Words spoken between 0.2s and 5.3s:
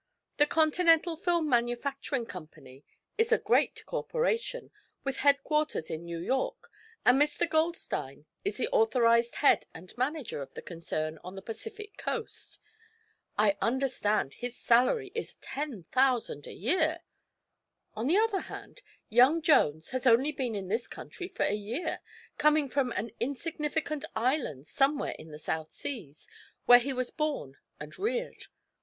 The Continental Film Manufacturing Company is a great corporation, with